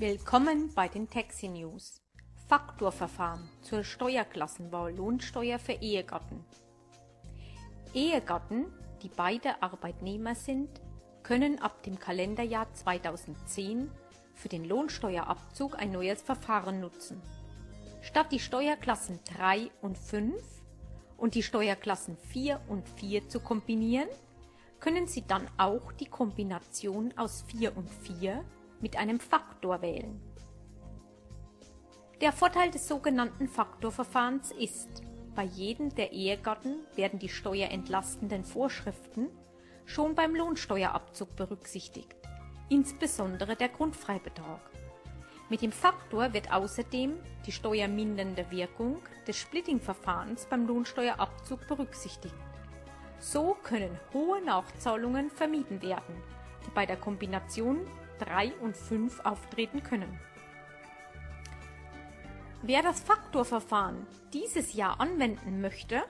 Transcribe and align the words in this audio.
Willkommen 0.00 0.72
bei 0.76 0.86
den 0.86 1.10
Taxi 1.10 1.48
News. 1.48 2.00
Faktorverfahren 2.46 3.50
zur 3.62 3.82
Steuerklassenwahl 3.82 4.94
Lohnsteuer 4.94 5.58
für 5.58 5.72
Ehegatten. 5.72 6.44
Ehegatten, 7.94 8.66
die 9.02 9.08
beide 9.08 9.60
Arbeitnehmer 9.60 10.36
sind, 10.36 10.68
können 11.24 11.60
ab 11.60 11.82
dem 11.82 11.98
Kalenderjahr 11.98 12.72
2010 12.74 13.90
für 14.34 14.48
den 14.48 14.66
Lohnsteuerabzug 14.66 15.76
ein 15.76 15.90
neues 15.90 16.22
Verfahren 16.22 16.78
nutzen. 16.78 17.20
Statt 18.00 18.30
die 18.30 18.38
Steuerklassen 18.38 19.18
3 19.36 19.68
und 19.82 19.98
5 19.98 20.40
und 21.16 21.34
die 21.34 21.42
Steuerklassen 21.42 22.16
4 22.16 22.60
und 22.68 22.88
4 22.88 23.28
zu 23.28 23.40
kombinieren, 23.40 24.08
können 24.78 25.08
Sie 25.08 25.26
dann 25.26 25.48
auch 25.56 25.90
die 25.90 26.06
Kombination 26.06 27.12
aus 27.16 27.42
4 27.48 27.76
und 27.76 27.90
4 27.90 28.44
mit 28.80 28.96
einem 28.96 29.20
Faktor 29.20 29.82
wählen. 29.82 30.20
Der 32.20 32.32
Vorteil 32.32 32.70
des 32.70 32.88
sogenannten 32.88 33.48
Faktorverfahrens 33.48 34.50
ist, 34.52 35.02
bei 35.36 35.44
jedem 35.44 35.94
der 35.94 36.12
Ehegatten 36.12 36.78
werden 36.96 37.20
die 37.20 37.28
steuerentlastenden 37.28 38.44
Vorschriften 38.44 39.28
schon 39.84 40.16
beim 40.16 40.34
Lohnsteuerabzug 40.34 41.36
berücksichtigt, 41.36 42.16
insbesondere 42.68 43.54
der 43.54 43.68
Grundfreibetrag. 43.68 44.60
Mit 45.48 45.62
dem 45.62 45.72
Faktor 45.72 46.34
wird 46.34 46.52
außerdem 46.52 47.14
die 47.46 47.52
steuermindernde 47.52 48.50
Wirkung 48.50 48.98
des 49.26 49.36
Splitting-Verfahrens 49.38 50.46
beim 50.46 50.66
Lohnsteuerabzug 50.66 51.66
berücksichtigt. 51.68 52.34
So 53.20 53.56
können 53.62 53.98
hohe 54.12 54.42
Nachzahlungen 54.42 55.30
vermieden 55.30 55.80
werden, 55.80 56.16
die 56.66 56.70
bei 56.74 56.84
der 56.84 56.96
Kombination 56.96 57.86
3 58.18 58.52
und 58.60 58.76
5 58.76 59.20
auftreten 59.24 59.82
können. 59.82 60.18
Wer 62.62 62.82
das 62.82 63.00
Faktorverfahren 63.00 64.06
dieses 64.32 64.74
Jahr 64.74 65.00
anwenden 65.00 65.60
möchte, 65.60 66.02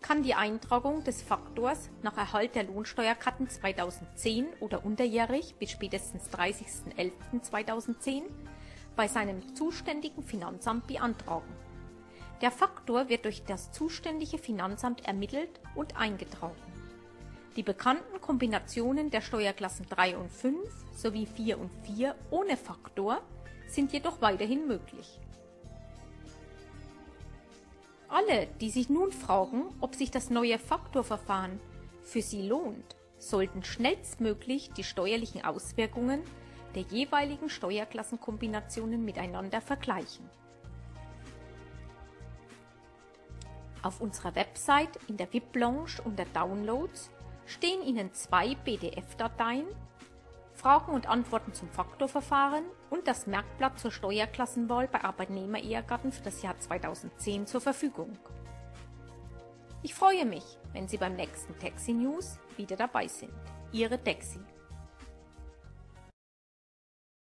kann 0.00 0.22
die 0.22 0.34
Eintragung 0.34 1.02
des 1.02 1.22
Faktors 1.22 1.90
nach 2.02 2.16
Erhalt 2.16 2.54
der 2.54 2.64
Lohnsteuerkarten 2.64 3.48
2010 3.48 4.46
oder 4.60 4.84
unterjährig 4.84 5.56
bis 5.58 5.72
spätestens 5.72 6.30
30.11.2010 6.30 8.22
bei 8.94 9.08
seinem 9.08 9.54
zuständigen 9.54 10.22
Finanzamt 10.22 10.86
beantragen. 10.86 11.52
Der 12.40 12.52
Faktor 12.52 13.08
wird 13.08 13.24
durch 13.24 13.44
das 13.44 13.72
zuständige 13.72 14.38
Finanzamt 14.38 15.04
ermittelt 15.04 15.60
und 15.74 15.96
eingetragen. 15.96 16.77
Die 17.56 17.62
bekannten 17.62 18.20
Kombinationen 18.20 19.10
der 19.10 19.20
Steuerklassen 19.20 19.86
3 19.88 20.16
und 20.16 20.30
5 20.30 20.56
sowie 20.94 21.26
4 21.26 21.58
und 21.58 21.70
4 21.84 22.14
ohne 22.30 22.56
Faktor 22.56 23.20
sind 23.66 23.92
jedoch 23.92 24.20
weiterhin 24.20 24.66
möglich. 24.66 25.20
Alle, 28.08 28.46
die 28.60 28.70
sich 28.70 28.88
nun 28.88 29.12
fragen, 29.12 29.66
ob 29.80 29.94
sich 29.94 30.10
das 30.10 30.30
neue 30.30 30.58
Faktorverfahren 30.58 31.60
für 32.02 32.22
sie 32.22 32.46
lohnt, 32.46 32.96
sollten 33.18 33.62
schnellstmöglich 33.62 34.70
die 34.72 34.84
steuerlichen 34.84 35.44
Auswirkungen 35.44 36.22
der 36.74 36.82
jeweiligen 36.82 37.50
Steuerklassenkombinationen 37.50 39.04
miteinander 39.04 39.60
vergleichen. 39.60 40.28
Auf 43.82 44.00
unserer 44.00 44.34
Website 44.34 44.98
in 45.08 45.16
der 45.16 45.32
VIP-Lounge 45.32 46.02
unter 46.04 46.24
Downloads 46.26 47.10
stehen 47.48 47.82
Ihnen 47.82 48.12
zwei 48.12 48.54
PDF-Dateien, 48.54 49.66
Fragen 50.54 50.92
und 50.92 51.08
Antworten 51.08 51.54
zum 51.54 51.68
Faktorverfahren 51.70 52.64
und 52.90 53.08
das 53.08 53.26
Merkblatt 53.26 53.78
zur 53.78 53.90
Steuerklassenwahl 53.90 54.88
bei 54.88 55.02
Arbeitnehmer-Ehegatten 55.02 56.12
für 56.12 56.22
das 56.22 56.42
Jahr 56.42 56.58
2010 56.58 57.46
zur 57.46 57.60
Verfügung. 57.60 58.18
Ich 59.82 59.94
freue 59.94 60.26
mich, 60.26 60.44
wenn 60.72 60.88
Sie 60.88 60.98
beim 60.98 61.14
nächsten 61.14 61.58
Taxi 61.58 61.92
News 61.92 62.38
wieder 62.56 62.76
dabei 62.76 63.06
sind. 63.06 63.32
Ihre 63.72 64.02
Taxi. 64.02 64.40